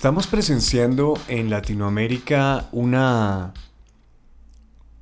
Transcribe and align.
Estamos 0.00 0.26
presenciando 0.28 1.12
en 1.28 1.50
Latinoamérica 1.50 2.70
una 2.72 3.52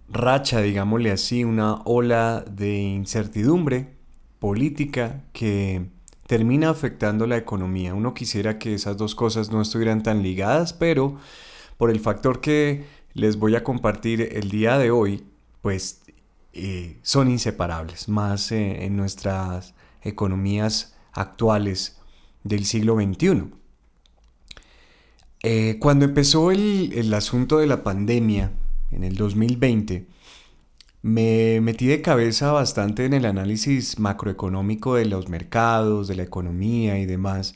racha, 0.08 0.60
digámosle 0.60 1.12
así, 1.12 1.44
una 1.44 1.82
ola 1.84 2.44
de 2.50 2.78
incertidumbre 2.78 3.94
política 4.40 5.22
que 5.32 5.86
termina 6.26 6.70
afectando 6.70 7.28
la 7.28 7.36
economía. 7.36 7.94
Uno 7.94 8.12
quisiera 8.12 8.58
que 8.58 8.74
esas 8.74 8.96
dos 8.96 9.14
cosas 9.14 9.52
no 9.52 9.62
estuvieran 9.62 10.02
tan 10.02 10.24
ligadas, 10.24 10.72
pero 10.72 11.16
por 11.76 11.90
el 11.90 12.00
factor 12.00 12.40
que 12.40 12.84
les 13.12 13.36
voy 13.36 13.54
a 13.54 13.62
compartir 13.62 14.20
el 14.32 14.50
día 14.50 14.78
de 14.78 14.90
hoy, 14.90 15.24
pues 15.62 16.02
eh, 16.54 16.98
son 17.02 17.30
inseparables, 17.30 18.08
más 18.08 18.50
eh, 18.50 18.84
en 18.84 18.96
nuestras 18.96 19.74
economías 20.02 20.96
actuales 21.12 22.00
del 22.42 22.64
siglo 22.64 22.96
XXI. 22.96 23.58
Eh, 25.50 25.78
cuando 25.78 26.04
empezó 26.04 26.50
el, 26.50 27.14
asunto 27.14 27.56
de 27.56 27.66
la 27.66 27.82
pandemia 27.82 28.52
en 28.92 29.02
el 29.02 29.16
2020, 29.16 30.04
me 31.00 31.62
metí 31.62 31.86
de 31.86 32.02
cabeza 32.02 32.52
bastante 32.52 33.06
en 33.06 33.14
el 33.14 33.24
análisis 33.24 33.98
macroeconómico 33.98 34.96
de 34.96 35.06
los 35.06 35.30
mercados, 35.30 36.06
de 36.06 36.16
la 36.16 36.24
economía 36.24 36.98
y 36.98 37.06
demás, 37.06 37.54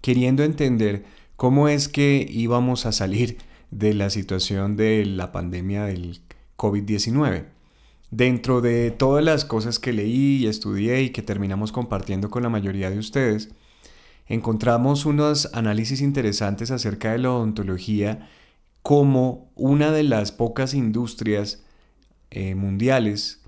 queriendo 0.00 0.42
entender 0.42 1.04
cómo 1.36 1.68
es 1.68 1.86
que 1.86 2.26
íbamos 2.28 2.84
a 2.84 2.90
salir 2.90 3.38
de 3.70 3.94
la 3.94 4.10
situación 4.10 4.74
de 4.74 5.06
la 5.06 5.30
pandemia 5.30 5.84
del 5.84 6.18
COVID-19. 6.56 7.44
Dentro 8.10 8.60
de 8.60 8.90
todas 8.90 9.24
las 9.24 9.44
cosas 9.44 9.78
que 9.78 9.92
leí 9.92 10.38
y 10.38 10.46
estudié 10.48 11.02
y 11.02 11.10
que 11.10 11.22
terminamos 11.22 11.70
compartiendo 11.70 12.28
con 12.28 12.42
la 12.42 12.48
mayoría 12.48 12.90
de 12.90 12.98
ustedes, 12.98 13.50
encontramos 14.30 15.06
unos 15.06 15.50
análisis 15.54 16.00
interesantes 16.00 16.70
acerca 16.70 17.10
de 17.10 17.18
la 17.18 17.32
odontología 17.32 18.30
como 18.80 19.50
una 19.56 19.90
de 19.90 20.04
las 20.04 20.30
pocas 20.30 20.72
industrias 20.72 21.64
eh, 22.30 22.54
mundiales 22.54 23.42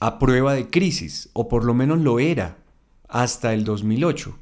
a 0.00 0.18
prueba 0.18 0.54
de 0.54 0.70
crisis, 0.70 1.28
o 1.34 1.46
por 1.46 1.64
lo 1.64 1.74
menos 1.74 2.00
lo 2.00 2.18
era 2.20 2.56
hasta 3.06 3.52
el 3.52 3.64
2008. 3.64 4.36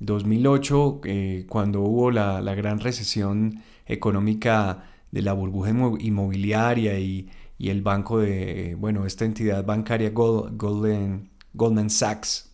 2008, 0.00 1.00
eh, 1.04 1.46
cuando 1.48 1.82
hubo 1.82 2.10
la, 2.10 2.40
gran 2.56 2.80
recesión 2.80 3.62
económica 3.86 4.90
de 5.12 5.22
la 5.22 5.32
burbuja 5.34 5.70
inmobiliaria 6.00 6.98
y, 6.98 7.30
el 7.60 7.80
banco 7.80 8.18
de, 8.18 8.74
bueno, 8.78 9.06
esta 9.06 9.24
entidad 9.24 9.64
bancaria 9.64 10.10
Goldman 10.12 11.90
Sachs 11.90 12.50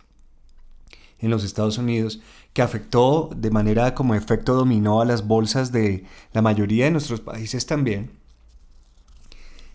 en 1.23 1.31
los 1.31 1.45
Estados 1.45 1.79
Unidos, 1.79 2.21
que 2.53 2.63
afectó 2.63 3.31
de 3.35 3.51
manera 3.51 3.95
como 3.95 4.15
efecto 4.15 4.55
dominó 4.55 5.01
a 5.01 5.05
las 5.05 5.27
bolsas 5.27 5.73
de 5.73 6.05
la 6.33 6.43
mayoría 6.43 6.85
de 6.85 6.91
nuestros 6.91 7.21
países 7.21 7.67
también. 7.67 8.11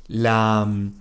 La, 0.08 0.66
mm, 0.68 0.94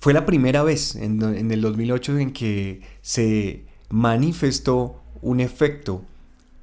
fue 0.00 0.12
la 0.12 0.24
primera 0.24 0.62
vez 0.62 0.94
en, 0.94 1.22
en 1.22 1.50
el 1.50 1.60
2008 1.60 2.18
en 2.18 2.32
que 2.32 2.82
se 3.02 3.64
manifestó 3.90 5.00
un 5.22 5.40
efecto 5.40 6.02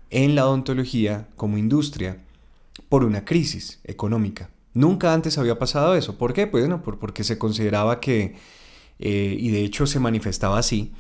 en 0.10 0.36
la 0.36 0.48
odontología 0.48 1.28
como 1.36 1.58
industria 1.58 2.20
por 2.90 3.04
una 3.04 3.26
crisis 3.26 3.80
económica. 3.84 4.50
Nunca 4.74 5.14
antes 5.14 5.38
había 5.38 5.58
pasado 5.58 5.96
eso. 5.96 6.18
¿Por 6.18 6.34
qué? 6.34 6.48
Pues 6.48 6.64
bueno, 6.64 6.82
porque 6.84 7.24
se 7.24 7.38
consideraba 7.38 8.00
que, 8.00 8.36
eh, 9.00 9.36
y 9.40 9.50
de 9.50 9.64
hecho 9.64 9.88
se 9.88 10.00
manifestaba 10.00 10.60
así, 10.60 10.94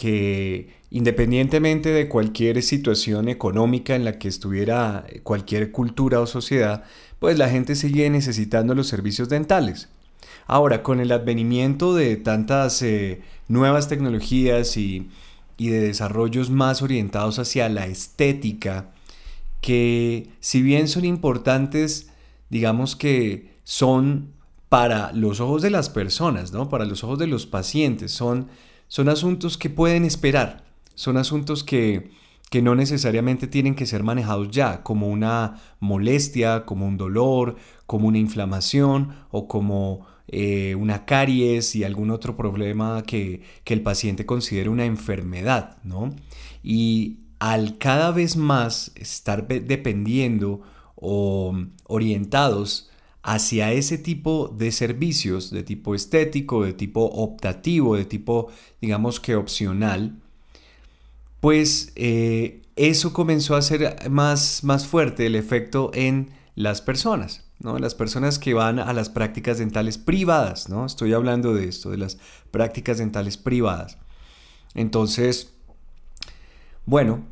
que 0.00 0.70
independientemente 0.90 1.90
de 1.90 2.08
cualquier 2.08 2.62
situación 2.62 3.28
económica 3.28 3.94
en 3.94 4.06
la 4.06 4.18
que 4.18 4.28
estuviera 4.28 5.04
cualquier 5.24 5.72
cultura 5.72 6.20
o 6.20 6.26
sociedad, 6.26 6.84
pues 7.18 7.36
la 7.36 7.50
gente 7.50 7.74
sigue 7.74 8.08
necesitando 8.08 8.74
los 8.74 8.88
servicios 8.88 9.28
dentales. 9.28 9.90
Ahora, 10.46 10.82
con 10.82 11.00
el 11.00 11.12
advenimiento 11.12 11.94
de 11.94 12.16
tantas 12.16 12.80
eh, 12.80 13.20
nuevas 13.46 13.88
tecnologías 13.88 14.78
y, 14.78 15.10
y 15.58 15.68
de 15.68 15.80
desarrollos 15.80 16.48
más 16.48 16.80
orientados 16.80 17.38
hacia 17.38 17.68
la 17.68 17.86
estética, 17.86 18.92
que 19.60 20.30
si 20.40 20.62
bien 20.62 20.88
son 20.88 21.04
importantes, 21.04 22.08
digamos 22.48 22.96
que 22.96 23.50
son 23.64 24.32
para 24.70 25.12
los 25.12 25.40
ojos 25.40 25.60
de 25.60 25.68
las 25.68 25.90
personas, 25.90 26.52
¿no? 26.52 26.70
Para 26.70 26.86
los 26.86 27.04
ojos 27.04 27.18
de 27.18 27.26
los 27.26 27.44
pacientes, 27.44 28.12
son 28.12 28.48
son 28.90 29.08
asuntos 29.08 29.56
que 29.56 29.70
pueden 29.70 30.04
esperar, 30.04 30.64
son 30.96 31.16
asuntos 31.16 31.62
que, 31.62 32.10
no 32.60 32.74
necesariamente 32.74 33.46
tienen 33.46 33.76
que 33.76 33.86
ser 33.86 34.02
manejados 34.02 34.50
ya, 34.50 34.82
como 34.82 35.06
una 35.08 35.62
molestia, 35.78 36.66
como 36.66 36.88
un 36.88 36.96
dolor, 36.96 37.54
como 37.86 38.08
una 38.08 38.18
inflamación 38.18 39.14
o 39.30 39.46
como 39.46 40.06
eh, 40.26 40.74
una 40.74 41.04
caries 41.04 41.76
y 41.76 41.84
algún 41.84 42.10
otro 42.10 42.36
problema 42.36 43.04
que, 43.04 43.42
que 43.62 43.74
el 43.74 43.82
paciente 43.82 44.26
considere 44.26 44.68
una 44.68 44.84
enfermedad, 44.84 45.78
¿no? 45.84 46.12
Y 46.64 47.18
al 47.38 47.78
cada 47.78 48.10
vez 48.10 48.36
más 48.36 48.90
estar 48.96 49.46
dependiendo 49.46 50.62
o 50.96 51.56
orientados 51.84 52.89
hacia 53.22 53.72
ese 53.72 53.98
tipo 53.98 54.48
de 54.48 54.72
servicios 54.72 55.50
de 55.50 55.62
tipo 55.62 55.94
estético, 55.94 56.64
de 56.64 56.72
tipo 56.72 57.04
optativo, 57.04 57.96
de 57.96 58.04
tipo, 58.04 58.48
digamos 58.80 59.20
que 59.20 59.36
opcional, 59.36 60.16
pues 61.40 61.92
eh, 61.96 62.62
eso 62.76 63.12
comenzó 63.12 63.56
a 63.56 63.62
ser 63.62 64.10
más, 64.10 64.64
más 64.64 64.86
fuerte 64.86 65.26
el 65.26 65.34
efecto 65.34 65.90
en 65.94 66.30
las 66.54 66.80
personas, 66.80 67.44
¿no? 67.58 67.78
Las 67.78 67.94
personas 67.94 68.38
que 68.38 68.54
van 68.54 68.78
a 68.78 68.92
las 68.92 69.08
prácticas 69.10 69.58
dentales 69.58 69.98
privadas, 69.98 70.68
¿no? 70.68 70.86
Estoy 70.86 71.12
hablando 71.12 71.54
de 71.54 71.68
esto, 71.68 71.90
de 71.90 71.98
las 71.98 72.18
prácticas 72.50 72.98
dentales 72.98 73.36
privadas. 73.36 73.98
Entonces, 74.74 75.52
bueno, 76.86 77.24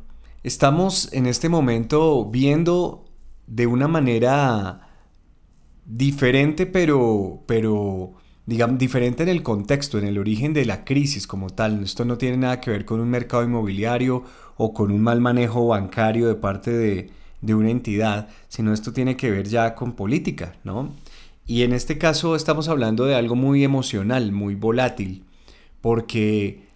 estamos 0.43 1.11
en 1.13 1.25
este 1.25 1.49
momento 1.49 2.25
viendo 2.25 3.05
de 3.47 3.67
una 3.67 3.87
manera 3.87 4.88
diferente, 5.89 6.67
pero, 6.67 7.43
pero 7.47 8.13
digamos, 8.45 8.77
diferente 8.77 9.23
en 9.23 9.29
el 9.29 9.43
contexto, 9.43 9.97
en 9.97 10.05
el 10.05 10.19
origen 10.19 10.53
de 10.53 10.65
la 10.65 10.85
crisis 10.85 11.27
como 11.27 11.49
tal. 11.49 11.83
Esto 11.83 12.05
no 12.05 12.17
tiene 12.17 12.37
nada 12.37 12.61
que 12.61 12.71
ver 12.71 12.85
con 12.85 12.99
un 12.99 13.09
mercado 13.09 13.43
inmobiliario 13.43 14.23
o 14.57 14.73
con 14.73 14.91
un 14.91 15.01
mal 15.01 15.19
manejo 15.19 15.67
bancario 15.67 16.27
de 16.27 16.35
parte 16.35 16.71
de, 16.71 17.09
de 17.41 17.55
una 17.55 17.71
entidad, 17.71 18.29
sino 18.47 18.71
esto 18.71 18.93
tiene 18.93 19.17
que 19.17 19.31
ver 19.31 19.47
ya 19.47 19.73
con 19.75 19.93
política, 19.93 20.55
¿no? 20.63 20.93
Y 21.47 21.63
en 21.63 21.73
este 21.73 21.97
caso 21.97 22.35
estamos 22.35 22.67
hablando 22.69 23.05
de 23.05 23.15
algo 23.15 23.35
muy 23.35 23.63
emocional, 23.63 24.31
muy 24.31 24.53
volátil, 24.53 25.23
porque 25.81 26.67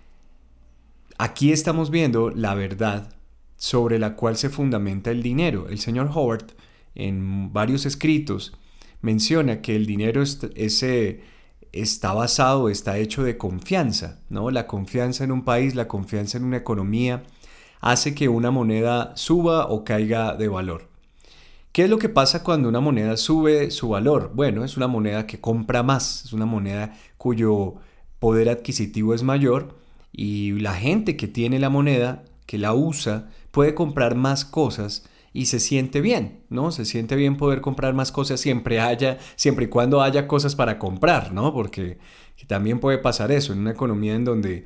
aquí 1.19 1.51
estamos 1.51 1.91
viendo 1.91 2.31
la 2.31 2.55
verdad 2.55 3.13
sobre 3.57 3.99
la 3.99 4.15
cual 4.15 4.37
se 4.37 4.49
fundamenta 4.49 5.11
el 5.11 5.21
dinero. 5.21 5.67
El 5.69 5.77
señor 5.77 6.09
Howard, 6.11 6.53
en 6.95 7.53
varios 7.53 7.85
escritos, 7.85 8.53
menciona 9.03 9.61
que 9.61 9.75
el 9.75 9.85
dinero 9.85 10.23
ese 10.23 11.21
está 11.73 12.13
basado, 12.13 12.69
está 12.69 12.97
hecho 12.97 13.23
de 13.23 13.37
confianza, 13.37 14.21
¿no? 14.29 14.49
La 14.49 14.65
confianza 14.65 15.23
en 15.23 15.31
un 15.31 15.43
país, 15.43 15.75
la 15.75 15.87
confianza 15.87 16.37
en 16.37 16.45
una 16.45 16.57
economía 16.57 17.23
hace 17.81 18.15
que 18.15 18.29
una 18.29 18.49
moneda 18.49 19.11
suba 19.15 19.67
o 19.67 19.83
caiga 19.83 20.35
de 20.35 20.47
valor. 20.47 20.87
¿Qué 21.73 21.83
es 21.83 21.89
lo 21.89 21.97
que 21.97 22.07
pasa 22.07 22.43
cuando 22.43 22.69
una 22.69 22.79
moneda 22.79 23.17
sube 23.17 23.71
su 23.71 23.89
valor? 23.89 24.31
Bueno, 24.33 24.63
es 24.63 24.77
una 24.77 24.87
moneda 24.87 25.27
que 25.27 25.41
compra 25.41 25.83
más, 25.83 26.23
es 26.25 26.31
una 26.31 26.45
moneda 26.45 26.93
cuyo 27.17 27.75
poder 28.19 28.47
adquisitivo 28.47 29.13
es 29.13 29.23
mayor 29.23 29.75
y 30.13 30.51
la 30.59 30.75
gente 30.75 31.17
que 31.17 31.27
tiene 31.27 31.59
la 31.59 31.69
moneda, 31.69 32.23
que 32.45 32.57
la 32.57 32.73
usa, 32.73 33.29
puede 33.51 33.75
comprar 33.75 34.15
más 34.15 34.45
cosas 34.45 35.09
y 35.33 35.47
se 35.47 35.59
siente 35.59 35.99
bien, 35.99 36.43
¿no? 36.49 36.71
Se 36.71 36.85
siente 36.85 37.15
bien 37.15 37.37
poder 37.37 37.59
comprar 37.59 37.95
más 37.95 38.11
cosas 38.11 38.39
siempre 38.39 38.79
haya, 38.79 39.17
siempre 39.35 39.65
y 39.65 39.67
cuando 39.67 40.01
haya 40.01 40.27
cosas 40.27 40.55
para 40.55 40.77
comprar, 40.77 41.33
¿no? 41.33 41.53
Porque 41.53 41.97
también 42.47 42.79
puede 42.79 42.99
pasar 42.99 43.31
eso 43.31 43.51
en 43.51 43.59
una 43.59 43.71
economía 43.71 44.13
en 44.13 44.25
donde 44.25 44.65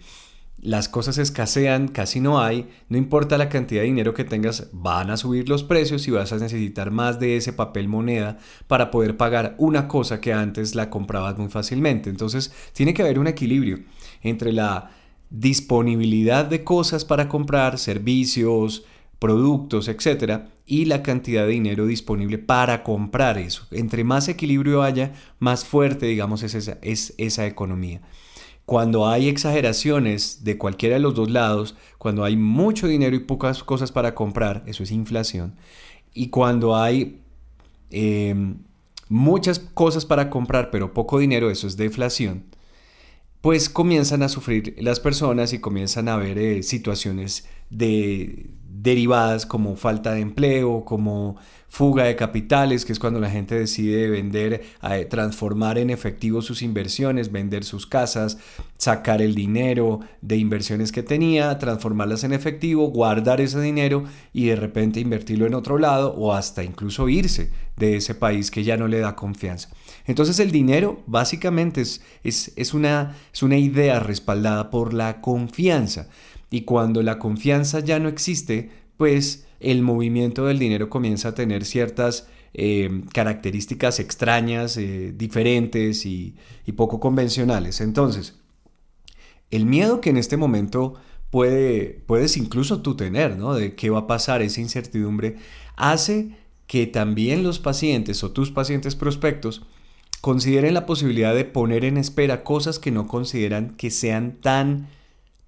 las 0.60 0.90
cosas 0.90 1.19
escasean, 1.19 1.88
casi 1.88 2.19
no 2.19 2.42
hay, 2.42 2.68
no 2.90 2.98
importa 2.98 3.38
la 3.38 3.48
cantidad 3.48 3.81
de 3.81 3.88
dinero 3.88 4.14
que 4.14 4.24
tengas, 4.24 4.69
van 4.74 5.12
a 5.12 5.18
subir 5.18 5.48
los 5.48 5.64
precios 5.64 6.08
y 6.08 6.12
vas 6.12 6.34
a 6.34 6.38
necesitar 6.38 6.92
más 6.92 7.20
de 7.20 7.38
ese 7.38 7.54
papel 7.54 7.88
moneda 7.88 8.40
para 8.66 8.90
poder 8.90 9.18
pagar 9.18 9.56
una 9.60 9.88
cosa 9.88 10.20
que 10.20 10.34
antes 10.34 10.75
la 10.75 10.90
comprabas 10.90 11.38
muy 11.38 11.50
fácilmente. 11.50 12.10
Entonces 12.10 12.52
tiene 12.74 12.94
que 12.94 13.04
haber 13.04 13.20
un 13.20 13.28
equilibrio 13.28 13.80
entre 14.22 14.52
la 14.52 14.92
disponibilidad 15.30 16.46
de 16.46 16.63
cosas 16.63 17.06
para 17.06 17.30
comprar, 17.30 17.78
servicios, 17.78 18.84
productos, 19.19 19.88
etcétera, 19.88 20.50
y 20.66 20.86
la 20.86 21.02
cantidad 21.02 21.46
de 21.46 21.54
dinero 21.54 21.86
disponible 21.86 22.38
para 22.38 22.84
comprar 22.84 23.38
eso. 23.38 23.66
Entre 23.72 24.04
más 24.04 24.28
equilibrio 24.28 24.84
haya, 24.84 25.14
más 25.40 25.66
fuerte, 25.66 26.06
digamos, 26.06 26.44
es 26.44 26.54
esa, 26.54 26.78
es 26.81 27.14
esa 27.18 27.48
economía. 27.48 28.02
Cuando 28.66 29.08
hay 29.08 29.30
exageraciones 29.30 30.44
de 30.44 30.58
cualquiera 30.58 30.96
de 30.96 31.00
los 31.00 31.16
dos 31.16 31.30
lados, 31.31 31.75
cuando 31.98 32.25
hay 32.25 32.36
mucho 32.36 32.88
dinero 32.88 33.16
y 33.16 33.19
pocas 33.19 33.64
cosas 33.64 33.94
para 33.94 34.14
comprar, 34.14 34.64
eso 34.68 34.84
es 34.84 34.92
inflación. 34.92 35.56
Y 36.13 36.28
cuando 36.28 36.75
hay 36.75 37.22
em, 37.92 38.58
muchas 39.08 39.60
cosas 39.60 40.06
para 40.06 40.30
comprar, 40.30 40.70
pero 40.70 40.94
poco 40.94 41.20
dinero, 41.20 41.50
eso 41.50 41.66
es 41.66 41.78
deflación, 41.78 42.44
pues 43.40 43.70
comienzan 43.70 44.22
a 44.24 44.30
sufrir 44.30 44.75
las 44.80 45.00
personas 45.00 45.54
y 45.54 45.60
comienzan 45.60 46.10
a 46.10 46.16
haber 46.16 46.38
eh, 46.38 46.63
situaciones 46.63 47.48
de, 47.70 48.50
derivadas 48.81 49.45
como 49.45 49.75
falta 49.75 50.13
de 50.13 50.21
empleo, 50.21 50.85
como 50.85 51.38
fuga 51.68 52.06
de 52.06 52.15
capitales, 52.15 52.85
que 52.85 52.94
es 52.94 53.00
cuando 53.00 53.19
la 53.19 53.29
gente 53.29 53.56
decide 53.56 54.09
vender, 54.09 54.63
eh, 54.83 55.06
transformar 55.06 55.77
en 55.77 55.89
efectivo 55.89 56.41
sus 56.41 56.62
inversiones, 56.62 57.31
vender 57.31 57.63
sus 57.63 57.85
casas, 57.85 58.38
sacar 58.77 59.21
el 59.21 59.35
dinero 59.35 60.00
de 60.21 60.38
inversiones 60.38 60.91
que 60.91 61.03
tenía, 61.03 61.57
transformarlas 61.59 62.24
en 62.24 62.33
efectivo, 62.33 62.88
guardar 62.88 63.41
ese 63.41 63.59
dinero 63.59 64.06
y 64.31 64.47
de 64.47 64.56
repente 64.56 65.00
invertirlo 65.00 65.45
en 65.45 65.56
otro 65.56 65.77
lado 65.77 66.13
o 66.13 66.33
hasta 66.33 66.63
incluso 66.63 67.09
irse 67.09 67.51
de 67.75 67.97
ese 67.97 68.15
país 68.15 68.50
que 68.50 68.63
ya 68.63 68.77
no 68.77 68.88
le 68.88 69.00
da 69.00 69.15
confianza. 69.15 69.69
Entonces 70.06 70.39
el 70.39 70.51
dinero 70.51 71.03
básicamente 71.06 71.81
es, 71.81 72.01
es, 72.24 72.74
una, 72.74 73.15
es 73.33 73.44
una 73.44 73.57
idea 73.57 74.00
respaldada 74.00 74.69
por 74.69 74.94
la 74.94 75.19
confianza. 75.21 76.07
Y 76.50 76.62
cuando 76.62 77.02
la 77.04 77.20
confianza 77.20 77.80
ya 77.80 78.00
no 78.00 78.10
existe, 78.10 78.70
pues 78.98 79.46
el 79.60 79.82
movimiento 79.82 80.46
del 80.46 80.60
dinero 80.60 80.90
comienza 80.90 81.30
a 81.30 81.36
tener 81.36 81.66
ciertas 81.66 82.28
eh, 82.54 83.04
características 83.14 84.00
extrañas, 84.00 84.78
eh, 84.78 85.14
diferentes 85.16 86.06
y, 86.06 86.36
poco 86.76 87.00
convencionales. 87.00 87.82
Entonces, 87.82 88.36
el 89.52 89.66
miedo 89.66 90.02
que 90.02 90.10
en 90.10 90.18
este 90.18 90.38
momento 90.38 90.96
puede, 91.30 92.04
puedes 92.06 92.38
incluso 92.38 92.82
tú 92.82 92.96
tener, 92.96 93.38
¿no? 93.38 93.54
De 93.54 93.76
qué 93.76 93.90
va 93.90 94.00
a 94.00 94.08
pasar, 94.08 94.42
esa 94.42 94.62
incertidumbre, 94.62 95.38
hace 95.76 96.38
que 96.68 96.86
también 96.86 97.44
los 97.44 97.60
pacientes 97.60 98.24
o 98.24 98.32
tus 98.32 98.52
pacientes 98.52 98.96
prospectos 98.96 99.66
consideren 100.22 100.74
la 100.74 100.86
posibilidad 100.86 101.34
de 101.34 101.46
poner 101.46 101.86
en 101.86 101.98
espera 101.98 102.44
cosas 102.44 102.80
que 102.80 102.92
no 102.92 103.08
consideran 103.08 103.76
que 103.76 103.90
sean 103.92 104.38
tan 104.42 104.88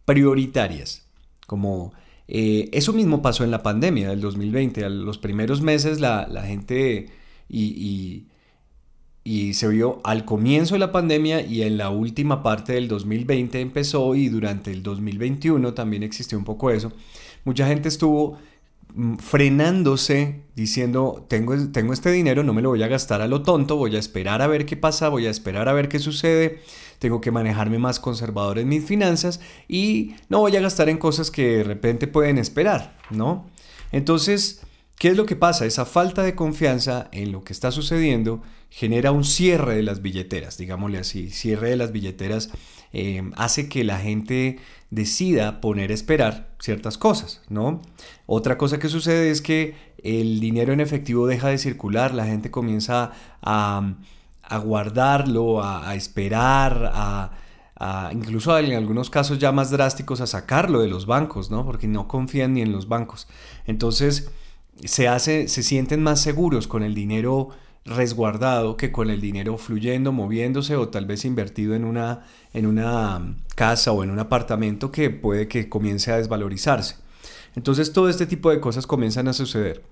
prioritarias, 0.10 1.06
como 1.46 1.94
eh, 2.28 2.68
eso 2.72 2.94
mismo 2.94 3.22
pasó 3.22 3.44
en 3.44 3.52
la 3.52 3.62
pandemia 3.62 4.10
del 4.10 4.22
2020. 4.22 4.84
A 4.84 4.90
los 4.90 5.20
primeros 5.20 5.62
meses 5.62 6.00
la, 6.00 6.26
gente 6.48 7.12
y, 7.48 8.26
y, 9.24 9.54
se 9.54 9.68
vio 9.68 10.02
al 10.04 10.26
comienzo 10.26 10.74
de 10.74 10.80
la 10.80 10.92
pandemia 10.92 11.42
y 11.42 11.62
en 11.62 11.78
la 11.78 11.92
última 11.92 12.42
parte 12.42 12.74
del 12.74 12.88
2020 12.88 13.62
empezó 13.62 14.16
y 14.16 14.30
durante 14.30 14.72
el 14.72 14.82
2021 14.82 15.76
también 15.76 16.02
existió 16.02 16.40
un 16.40 16.44
poco 16.44 16.72
eso. 16.72 16.92
Mucha 17.46 17.68
gente 17.68 17.88
estuvo 17.88 18.40
frenándose 19.20 20.42
diciendo 20.56 21.26
tengo, 21.30 21.56
tengo 21.72 21.94
este 21.94 22.12
dinero, 22.12 22.44
no 22.44 22.54
me 22.54 22.62
lo 22.62 22.70
voy 22.70 22.84
a 22.84 22.88
gastar 22.88 23.22
a 23.22 23.28
lo 23.28 23.44
tonto, 23.44 23.76
voy 23.78 23.96
a 23.96 24.00
esperar 24.00 24.42
a 24.42 24.48
ver 24.48 24.66
qué 24.66 24.78
pasa, 24.78 25.10
voy 25.10 25.26
a 25.26 25.30
esperar 25.30 25.70
a 25.70 25.74
ver 25.74 25.90
qué 25.90 26.00
sucede 26.00 26.62
tengo 27.00 27.22
que 27.22 27.32
manejarme 27.32 27.80
más 27.80 28.00
conservador 28.00 28.60
en 28.60 28.68
mis 28.68 28.86
finanzas 28.86 29.40
y 29.68 30.16
no 30.28 30.40
voy 30.40 30.56
a 30.56 30.62
gastar 30.62 30.90
en 30.90 30.98
cosas 30.98 31.32
que 31.32 31.58
de 31.58 31.64
repente 31.64 32.08
pueden 32.08 32.38
esperar, 32.38 32.98
¿no? 33.10 33.50
Entonces, 33.92 34.62
¿qué 34.98 35.10
es 35.10 35.18
lo 35.18 35.26
que 35.26 35.36
pasa? 35.36 35.66
Esa 35.66 35.86
falta 35.86 36.22
de 36.22 36.36
confianza 36.36 37.08
en 37.12 37.32
lo 37.32 37.44
que 37.44 37.54
está 37.54 37.72
sucediendo 37.72 38.44
genera 38.70 39.12
un 39.12 39.24
cierre 39.24 39.76
de 39.76 39.84
las 39.84 40.02
billeteras, 40.02 40.58
digámosle 40.58 41.00
así. 41.00 41.30
Cierre 41.32 41.72
de 41.72 41.76
las 41.76 41.92
billeteras 41.92 42.52
eh, 42.94 43.30
hace 43.36 43.68
que 43.68 43.84
la 43.84 44.00
gente 44.00 44.60
decida 44.92 45.62
poner 45.62 45.92
a 45.92 45.94
esperar 45.94 46.50
ciertas 46.60 46.98
cosas, 46.98 47.42
¿no? 47.50 47.82
Otra 48.26 48.58
cosa 48.58 48.80
que 48.80 48.90
sucede 48.90 49.32
es 49.32 49.42
que 49.42 49.76
el 50.04 50.40
dinero 50.40 50.74
en 50.74 50.80
efectivo 50.80 51.28
deja 51.28 51.50
de 51.50 51.58
circular, 51.58 52.14
la 52.14 52.26
gente 52.26 52.52
comienza 52.52 53.12
a 53.42 54.58
guardarlo, 54.64 55.64
a, 55.64 55.94
esperar, 55.96 56.92
a, 56.94 58.10
incluso 58.12 58.58
en 58.58 58.74
algunos 58.74 59.10
casos 59.10 59.40
ya 59.40 59.52
más 59.52 59.72
drásticos 59.72 60.22
a 60.22 60.28
sacarlo 60.28 60.82
de 60.82 60.88
los 60.88 61.06
bancos, 61.06 61.52
¿no? 61.52 61.66
Porque 61.66 61.88
no 61.88 62.08
confían 62.08 62.54
ni 62.54 62.62
en 62.62 62.72
los 62.72 62.88
bancos. 62.88 63.28
Entonces 63.66 64.32
se 64.84 65.08
se 65.20 65.64
sienten 65.64 66.02
más 66.02 66.22
seguros 66.22 66.68
con 66.68 66.84
el 66.84 66.96
dinero 66.96 67.50
resguardado 67.86 68.78
que 68.78 68.92
con 68.92 69.10
el 69.10 69.22
dinero 69.22 69.58
fluyendo, 69.58 70.12
moviéndose 70.12 70.76
o 70.76 70.90
tal 70.90 71.06
vez 71.06 71.26
invertido 71.26 71.76
en 71.76 71.86
una, 71.86 72.26
en 72.54 72.66
una 72.66 73.36
casa 73.56 73.92
o 73.92 74.04
en 74.04 74.12
un 74.12 74.20
apartamento 74.20 74.92
que 74.92 75.10
puede 75.10 75.48
que 75.48 75.70
comience 75.70 76.12
a 76.12 76.18
desvalorizarse. 76.18 76.96
Entonces 77.56 77.92
todo 77.94 78.10
este 78.10 78.26
tipo 78.26 78.52
de 78.52 78.60
cosas 78.60 78.86
comienzan 78.86 79.28
a 79.28 79.34
suceder. 79.34 79.84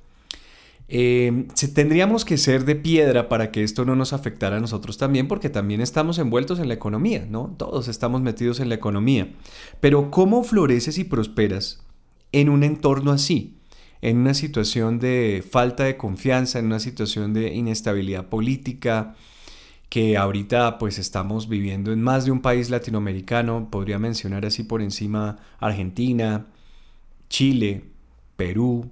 Eh, 0.90 1.48
tendríamos 1.74 2.24
que 2.24 2.38
ser 2.38 2.64
de 2.64 2.76
piedra 2.76 3.28
para 3.28 3.52
que 3.52 3.64
esto 3.64 3.84
no 3.84 3.96
nos 3.96 4.14
afectara 4.14 4.58
a 4.58 4.62
nosotros 4.62 4.98
también, 4.98 5.28
porque 5.28 5.50
también 5.50 5.82
estamos 5.82 6.18
envueltos 6.18 6.60
en 6.60 6.70
la 6.70 6.76
economía, 6.76 7.28
¿no? 7.30 7.54
Todos 7.58 7.90
estamos 7.90 8.22
metidos 8.22 8.62
en 8.62 8.70
la 8.70 8.76
economía. 8.76 9.28
Pero 9.82 10.12
¿cómo 10.12 10.44
floreces 10.44 10.98
y 10.98 11.04
prosperas 11.04 11.84
en 12.32 12.48
un 12.48 12.64
entorno 12.64 13.12
así? 13.12 13.57
En 14.02 14.18
una 14.18 14.34
situación 14.34 15.00
de 15.00 15.44
falta 15.50 15.86
de 15.86 15.98
confianza, 15.98 16.60
en 16.60 16.66
una 16.66 16.80
situación 16.80 17.34
de 17.34 17.54
inestabilidad 17.54 18.28
política, 18.28 19.16
que 19.90 20.18
ahorita 20.18 20.78
pues 20.78 21.00
estamos 21.00 21.48
viviendo 21.48 21.92
en 21.92 22.02
más 22.02 22.26
de 22.26 22.32
un 22.32 22.42
país 22.42 22.70
latinoamericano, 22.70 23.70
podría 23.72 24.00
mencionar 24.00 24.46
así 24.46 24.64
por 24.64 24.82
encima 24.82 25.38
Argentina, 25.60 26.48
Chile, 27.30 27.86
Perú, 28.36 28.92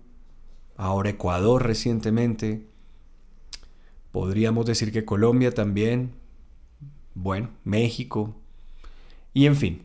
ahora 0.78 1.10
Ecuador 1.10 1.66
recientemente, 1.66 2.66
podríamos 4.12 4.66
decir 4.66 4.92
que 4.92 5.06
Colombia 5.06 5.54
también, 5.54 6.14
bueno, 7.14 7.50
México, 7.64 8.36
y 9.34 9.48
en 9.48 9.56
fin, 9.58 9.84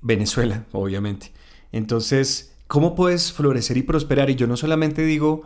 Venezuela, 0.00 0.64
obviamente. 0.72 1.32
Entonces, 1.72 2.49
¿cómo 2.70 2.94
puedes 2.94 3.32
florecer 3.32 3.76
y 3.78 3.82
prosperar? 3.82 4.30
Y 4.30 4.36
yo 4.36 4.46
no 4.46 4.56
solamente 4.56 5.04
digo 5.04 5.42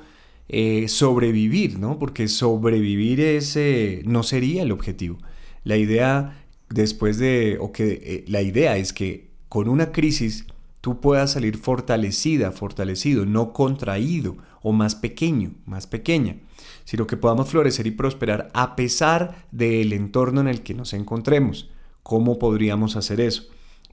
eh, 0.51 0.89
sobrevivir, 0.89 1.79
¿no? 1.79 1.99
Porque 1.99 2.29
sobrevivir 2.29 3.19
es, 3.19 3.59
no 4.05 4.23
sería 4.23 4.63
el 4.63 4.73
objetivo. 4.73 5.17
La 5.65 5.79
idea 5.79 6.45
después 6.69 7.17
de, 7.17 7.57
o 7.59 7.73
que 7.73 7.93
eh, 8.05 8.25
la 8.29 8.43
idea 8.43 8.77
es 8.77 8.93
que 8.93 9.31
con 9.49 9.71
una 9.71 9.91
crisis 9.91 10.45
tú 10.83 11.01
puedas 11.01 11.33
salir 11.33 11.57
fortalecida, 11.57 12.53
fortalecido, 12.53 13.25
no 13.25 13.55
contraído 13.55 14.37
o 14.61 14.73
más 14.73 14.95
pequeño, 14.95 15.53
más 15.65 15.87
pequeña, 15.87 16.37
sino 16.85 17.07
que 17.07 17.17
podamos 17.17 17.49
florecer 17.49 17.87
y 17.87 17.93
prosperar 17.93 18.51
a 18.53 18.77
pesar 18.77 19.47
del 19.51 19.95
entorno 19.95 20.43
en 20.43 20.49
el 20.49 20.61
que 20.61 20.75
nos 20.75 20.93
encontremos. 20.93 21.71
¿Cómo 22.03 22.39
podríamos 22.39 22.97
hacer 22.97 23.23
eso? 23.23 23.45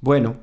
Bueno, 0.01 0.35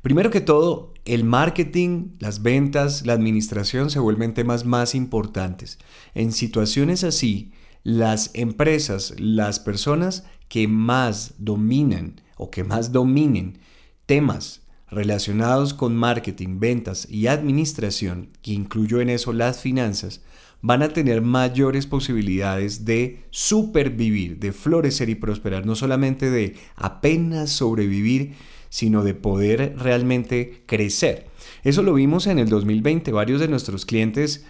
primero 0.00 0.30
que 0.30 0.40
todo, 0.40 0.91
el 1.04 1.24
marketing, 1.24 2.10
las 2.18 2.42
ventas, 2.42 3.04
la 3.06 3.12
administración 3.12 3.90
se 3.90 3.98
vuelven 3.98 4.34
temas 4.34 4.64
más 4.64 4.94
importantes. 4.94 5.78
En 6.14 6.32
situaciones 6.32 7.02
así, 7.02 7.52
las 7.82 8.30
empresas, 8.34 9.14
las 9.18 9.58
personas 9.58 10.24
que 10.48 10.68
más 10.68 11.34
dominan 11.38 12.20
o 12.36 12.50
que 12.50 12.62
más 12.62 12.92
dominen 12.92 13.58
temas 14.06 14.62
relacionados 14.90 15.74
con 15.74 15.96
marketing, 15.96 16.60
ventas 16.60 17.08
y 17.10 17.26
administración, 17.26 18.28
que 18.42 18.52
incluyo 18.52 19.00
en 19.00 19.08
eso 19.08 19.32
las 19.32 19.58
finanzas, 19.58 20.20
van 20.60 20.82
a 20.82 20.90
tener 20.90 21.22
mayores 21.22 21.86
posibilidades 21.86 22.84
de 22.84 23.24
supervivir, 23.30 24.38
de 24.38 24.52
florecer 24.52 25.08
y 25.08 25.16
prosperar, 25.16 25.66
no 25.66 25.74
solamente 25.74 26.30
de 26.30 26.56
apenas 26.76 27.50
sobrevivir, 27.50 28.34
sino 28.72 29.04
de 29.04 29.12
poder 29.12 29.74
realmente 29.76 30.62
crecer. 30.64 31.26
Eso 31.62 31.82
lo 31.82 31.92
vimos 31.92 32.26
en 32.26 32.38
el 32.38 32.48
2020, 32.48 33.12
varios 33.12 33.38
de 33.38 33.48
nuestros 33.48 33.84
clientes 33.84 34.46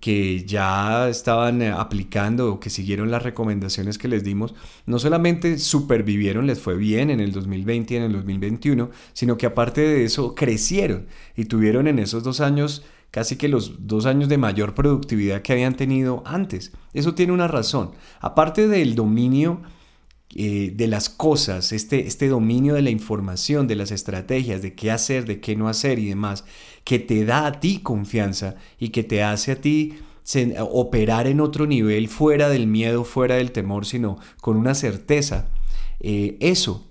que 0.00 0.46
ya 0.46 1.06
estaban 1.10 1.60
eh, 1.60 1.68
aplicando 1.68 2.50
o 2.50 2.60
que 2.60 2.70
siguieron 2.70 3.10
las 3.10 3.22
recomendaciones 3.22 3.98
que 3.98 4.08
les 4.08 4.24
dimos, 4.24 4.54
no 4.86 4.98
solamente 4.98 5.58
supervivieron, 5.58 6.46
les 6.46 6.60
fue 6.60 6.76
bien 6.76 7.10
en 7.10 7.20
el 7.20 7.30
2020 7.30 7.92
y 7.92 7.96
en 7.98 8.04
el 8.04 8.12
2021, 8.14 8.88
sino 9.12 9.36
que 9.36 9.44
aparte 9.44 9.82
de 9.82 10.04
eso 10.04 10.34
crecieron 10.34 11.06
y 11.36 11.44
tuvieron 11.44 11.88
en 11.88 11.98
esos 11.98 12.22
dos 12.22 12.40
años 12.40 12.86
casi 13.10 13.36
que 13.36 13.48
los 13.48 13.86
dos 13.86 14.06
años 14.06 14.30
de 14.30 14.38
mayor 14.38 14.74
productividad 14.74 15.42
que 15.42 15.52
habían 15.52 15.76
tenido 15.76 16.22
antes. 16.24 16.72
Eso 16.94 17.14
tiene 17.14 17.34
una 17.34 17.48
razón. 17.48 17.90
Aparte 18.20 18.66
del 18.66 18.94
dominio 18.94 19.60
eh, 20.34 20.72
de 20.74 20.86
las 20.88 21.08
cosas, 21.08 21.72
este, 21.72 22.06
este 22.06 22.28
dominio 22.28 22.74
de 22.74 22.82
la 22.82 22.90
información, 22.90 23.66
de 23.66 23.76
las 23.76 23.90
estrategias, 23.90 24.60
de 24.60 24.74
qué 24.74 24.90
hacer, 24.90 25.24
de 25.24 25.40
qué 25.40 25.56
no 25.56 25.68
hacer 25.68 25.98
y 25.98 26.08
demás, 26.08 26.44
que 26.84 26.98
te 26.98 27.24
da 27.24 27.46
a 27.46 27.60
ti 27.60 27.80
confianza 27.82 28.56
y 28.78 28.90
que 28.90 29.04
te 29.04 29.22
hace 29.22 29.52
a 29.52 29.60
ti 29.60 29.94
operar 30.60 31.26
en 31.26 31.40
otro 31.40 31.66
nivel 31.66 32.08
fuera 32.08 32.50
del 32.50 32.66
miedo, 32.66 33.04
fuera 33.04 33.36
del 33.36 33.52
temor, 33.52 33.86
sino 33.86 34.18
con 34.40 34.56
una 34.56 34.74
certeza. 34.74 35.48
Eh, 36.00 36.36
eso, 36.40 36.86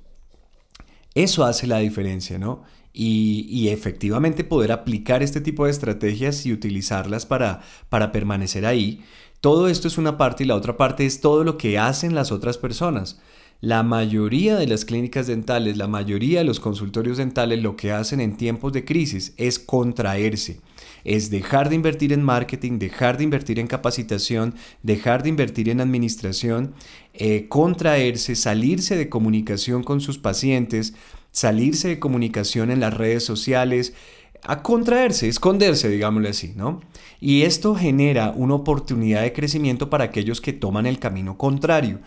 eso 1.14 1.46
hace 1.46 1.68
la 1.68 1.78
diferencia, 1.78 2.40
¿no? 2.40 2.64
Y, 3.00 3.70
efectivamente 3.70 4.44
poder 4.44 4.72
aplicar 4.72 5.22
este 5.22 5.40
tipo 5.40 5.66
de 5.66 5.72
estrategias 5.72 6.48
y 6.48 6.54
utilizarlas 6.54 7.28
para, 7.28 7.62
para 7.90 8.12
permanecer 8.12 8.66
ahí. 8.66 9.04
Todo 9.40 9.68
esto 9.68 9.88
es 9.88 10.00
una 10.00 10.18
parte 10.18 10.44
y 10.44 10.48
la 10.48 10.56
otra 10.56 10.78
parte 10.78 11.06
es 11.06 11.22
todo 11.22 11.44
lo 11.44 11.60
que 11.60 11.78
hacen 11.78 12.16
las 12.16 12.32
otras 12.32 12.58
personas. 12.58 13.20
La 13.62 13.82
mayoría 13.82 14.56
de 14.56 14.68
las 14.68 14.86
clínicas 14.86 15.26
dentales, 15.26 15.78
la 15.78 15.88
mayoría 15.88 16.40
de 16.40 16.46
los 16.46 16.60
consultorios 16.60 17.18
dentales 17.18 17.62
lo 17.62 17.76
que 17.76 17.92
hacen 17.92 18.20
en 18.20 18.38
tiempos 18.38 18.72
de 18.72 18.86
crisis 18.86 19.34
es 19.38 19.58
contraerse, 19.58 20.62
es 21.04 21.32
dejar 21.32 21.70
de 21.70 21.76
invertir 21.76 22.14
en 22.14 22.22
marketing, 22.22 22.78
dejar 22.78 23.18
de 23.18 23.24
invertir 23.24 23.60
en 23.60 23.66
capacitación, 23.66 24.54
dejar 24.84 25.24
de 25.24 25.30
invertir 25.30 25.70
en 25.70 25.82
administración, 25.82 26.76
eh, 27.14 27.48
contraerse, 27.48 28.36
salirse 28.36 28.96
de 28.96 29.10
comunicación 29.10 29.84
con 29.84 30.02
sus 30.02 30.20
pacientes, 30.20 30.94
salirse 31.32 31.88
de 31.88 32.00
comunicación 32.00 32.72
en 32.72 32.80
las 32.80 32.94
redes 32.94 33.24
sociales, 33.24 33.94
a 34.44 34.62
contraerse, 34.62 35.28
esconderse, 35.28 35.90
digámosle 35.90 36.30
así, 36.30 36.54
¿no? 36.56 36.82
Y 37.20 37.42
esto 37.44 37.76
genera 37.76 38.32
una 38.32 38.56
oportunidad 38.56 39.24
de 39.24 39.34
crecimiento 39.34 39.90
para 39.90 40.06
aquellos 40.06 40.42
que 40.42 40.54
toman 40.54 40.86
el 40.86 41.00
camino 41.00 41.38
contrario, 41.38 42.00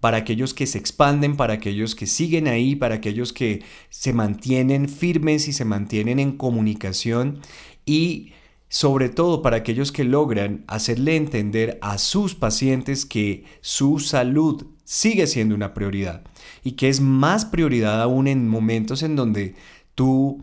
para 0.00 0.18
aquellos 0.18 0.54
que 0.54 0.66
se 0.66 0.78
expanden, 0.78 1.36
para 1.36 1.54
aquellos 1.54 1.94
que 1.94 2.06
siguen 2.06 2.46
ahí, 2.46 2.76
para 2.76 2.96
aquellos 2.96 3.32
que 3.32 3.62
se 3.88 4.12
mantienen 4.12 4.88
firmes 4.88 5.48
y 5.48 5.52
se 5.52 5.64
mantienen 5.64 6.18
en 6.18 6.32
comunicación 6.32 7.40
y 7.84 8.32
sobre 8.68 9.08
todo 9.08 9.40
para 9.40 9.56
aquellos 9.56 9.92
que 9.92 10.04
logran 10.04 10.64
hacerle 10.66 11.16
entender 11.16 11.78
a 11.80 11.96
sus 11.98 12.34
pacientes 12.34 13.06
que 13.06 13.44
su 13.60 13.98
salud 13.98 14.66
sigue 14.90 15.26
siendo 15.26 15.54
una 15.54 15.74
prioridad 15.74 16.22
y 16.64 16.72
que 16.72 16.88
es 16.88 17.02
más 17.02 17.44
prioridad 17.44 18.00
aún 18.00 18.26
en 18.26 18.48
momentos 18.48 19.02
en 19.02 19.16
donde 19.16 19.54
tú 19.94 20.42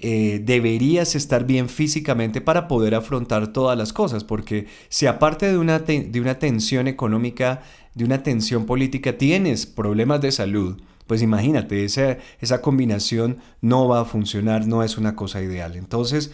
eh, 0.00 0.40
deberías 0.42 1.14
estar 1.14 1.44
bien 1.44 1.68
físicamente 1.68 2.40
para 2.40 2.68
poder 2.68 2.94
afrontar 2.94 3.52
todas 3.52 3.76
las 3.76 3.92
cosas, 3.92 4.24
porque 4.24 4.66
si 4.88 5.04
aparte 5.04 5.46
de 5.46 5.58
una, 5.58 5.80
de 5.80 6.20
una 6.22 6.38
tensión 6.38 6.88
económica, 6.88 7.60
de 7.94 8.06
una 8.06 8.22
tensión 8.22 8.64
política, 8.64 9.18
tienes 9.18 9.66
problemas 9.66 10.22
de 10.22 10.32
salud, 10.32 10.80
pues 11.06 11.20
imagínate, 11.20 11.84
esa, 11.84 12.16
esa 12.40 12.62
combinación 12.62 13.40
no 13.60 13.88
va 13.88 14.00
a 14.00 14.06
funcionar, 14.06 14.66
no 14.66 14.82
es 14.82 14.96
una 14.96 15.14
cosa 15.14 15.42
ideal. 15.42 15.76
Entonces, 15.76 16.32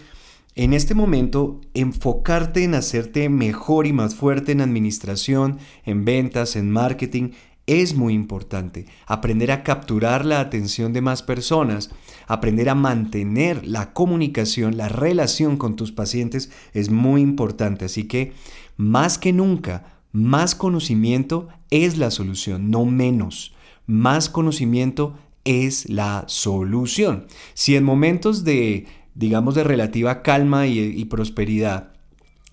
en 0.58 0.72
este 0.72 0.96
momento, 0.96 1.60
enfocarte 1.72 2.64
en 2.64 2.74
hacerte 2.74 3.28
mejor 3.28 3.86
y 3.86 3.92
más 3.92 4.16
fuerte 4.16 4.50
en 4.50 4.60
administración, 4.60 5.58
en 5.84 6.04
ventas, 6.04 6.56
en 6.56 6.68
marketing, 6.68 7.30
es 7.68 7.94
muy 7.94 8.14
importante. 8.14 8.86
Aprender 9.06 9.52
a 9.52 9.62
capturar 9.62 10.24
la 10.24 10.40
atención 10.40 10.94
de 10.94 11.02
más 11.02 11.22
personas, 11.22 11.90
aprender 12.26 12.70
a 12.70 12.74
mantener 12.74 13.64
la 13.66 13.92
comunicación, 13.92 14.78
la 14.78 14.88
relación 14.88 15.58
con 15.58 15.76
tus 15.76 15.92
pacientes 15.92 16.50
es 16.72 16.90
muy 16.90 17.20
importante. 17.20 17.84
Así 17.84 18.04
que, 18.04 18.32
más 18.78 19.18
que 19.18 19.34
nunca, 19.34 20.00
más 20.12 20.54
conocimiento 20.54 21.48
es 21.70 21.98
la 21.98 22.10
solución, 22.10 22.70
no 22.70 22.86
menos. 22.86 23.54
Más 23.86 24.30
conocimiento 24.30 25.14
es 25.44 25.90
la 25.90 26.24
solución. 26.26 27.26
Si 27.52 27.76
en 27.76 27.84
momentos 27.84 28.44
de, 28.44 28.86
digamos, 29.14 29.54
de 29.54 29.64
relativa 29.64 30.22
calma 30.22 30.66
y, 30.66 31.04
prosperidad, 31.04 31.92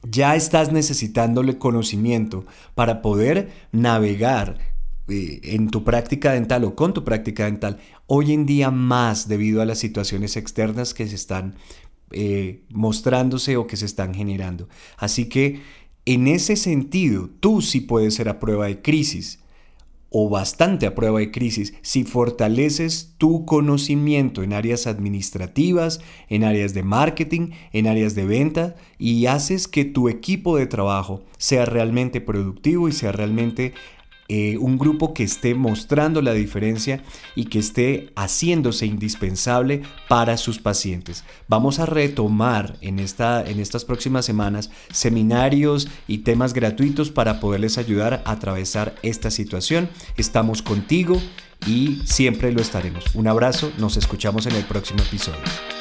ya 0.04 0.36
estás 0.36 0.74
necesitándole 0.74 1.58
conocimiento 1.58 2.46
para 2.76 3.02
poder 3.02 3.52
navegar 3.72 4.75
en 5.08 5.70
tu 5.70 5.84
práctica 5.84 6.34
dental 6.34 6.64
o 6.64 6.76
con 6.76 6.94
tu 6.94 7.04
práctica 7.04 7.46
dental, 7.46 7.80
hoy 8.08 8.34
en 8.34 8.46
día 8.46 8.72
más 8.72 9.28
debido 9.28 9.62
a 9.62 9.66
las 9.66 9.80
situaciones 9.80 10.36
externas 10.38 10.94
que 10.94 11.08
se 11.08 11.16
están 11.16 11.56
eh, 12.12 12.64
mostrándose 12.70 13.58
o 13.58 13.68
que 13.68 13.78
se 13.78 13.86
están 13.86 14.14
generando. 14.14 14.68
Así 14.98 15.26
que 15.26 15.62
en 16.06 16.28
ese 16.28 16.56
sentido, 16.56 17.30
tú 17.40 17.62
sí 17.62 17.82
puedes 17.82 18.14
ser 18.16 18.30
a 18.30 18.40
prueba 18.40 18.68
de 18.68 18.82
crisis 18.82 19.40
o 20.10 20.30
bastante 20.30 20.86
a 20.86 20.96
prueba 20.96 21.20
de 21.20 21.32
crisis 21.32 21.74
si 21.82 22.04
fortaleces 22.04 23.16
tu 23.18 23.46
conocimiento 23.46 24.44
en 24.44 24.54
áreas 24.54 24.88
administrativas, 24.88 26.00
en 26.30 26.44
áreas 26.44 26.74
de 26.74 26.84
marketing, 26.84 27.50
en 27.74 27.88
áreas 27.88 28.14
de 28.16 28.26
venta 28.26 28.76
y 29.00 29.26
haces 29.26 29.68
que 29.68 29.84
tu 29.84 30.08
equipo 30.08 30.58
de 30.58 30.68
trabajo 30.68 31.24
sea 31.38 31.66
realmente 31.66 32.22
productivo 32.22 32.88
y 32.88 32.92
sea 32.92 33.12
realmente 33.12 33.74
eh, 34.28 34.58
un 34.58 34.80
grupo 34.80 35.14
que 35.14 35.24
esté 35.24 35.54
mostrando 35.54 36.22
la 36.22 36.34
diferencia 36.34 37.04
y 37.36 37.46
que 37.46 37.60
esté 37.60 38.12
haciéndose 38.16 38.88
indispensable 38.88 39.84
para 40.10 40.38
sus 40.38 40.58
pacientes. 40.58 41.24
Vamos 41.48 41.78
a 41.78 41.86
retomar 41.86 42.76
en, 42.82 42.98
esta, 42.98 43.48
en 43.48 43.60
estas 43.60 43.86
próximas 43.86 44.26
semanas 44.26 44.72
seminarios 44.92 45.88
y 46.08 46.20
temas 46.20 46.54
gratuitos 46.54 47.12
para 47.12 47.40
poderles 47.40 47.78
ayudar 47.78 48.24
a 48.26 48.32
atravesar 48.32 48.96
esta 49.04 49.30
situación. 49.30 49.90
Estamos 50.18 50.64
contigo 50.64 51.22
y 51.68 52.02
siempre 52.06 52.52
lo 52.52 52.62
estaremos. 52.62 53.14
Un 53.14 53.28
abrazo, 53.28 53.72
nos 53.78 53.96
escuchamos 53.96 54.48
en 54.48 54.56
el 54.56 54.66
próximo 54.66 55.02
episodio. 55.02 55.75